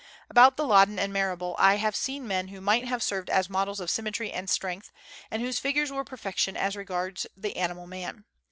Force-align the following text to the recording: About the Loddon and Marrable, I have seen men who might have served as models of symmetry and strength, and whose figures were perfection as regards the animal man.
About 0.31 0.57
the 0.57 0.65
Loddon 0.65 0.97
and 0.97 1.13
Marrable, 1.13 1.55
I 1.59 1.75
have 1.75 1.95
seen 1.95 2.27
men 2.27 2.47
who 2.47 2.59
might 2.59 2.85
have 2.87 3.03
served 3.03 3.29
as 3.29 3.51
models 3.51 3.79
of 3.79 3.91
symmetry 3.91 4.31
and 4.31 4.49
strength, 4.49 4.91
and 5.29 5.43
whose 5.43 5.59
figures 5.59 5.91
were 5.91 6.03
perfection 6.03 6.57
as 6.57 6.75
regards 6.75 7.27
the 7.37 7.55
animal 7.55 7.85
man. 7.85 8.25